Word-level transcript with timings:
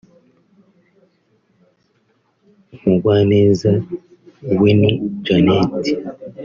Umugwaneza 2.75 3.71
Winnie 4.59 4.91
Janet 5.25 5.73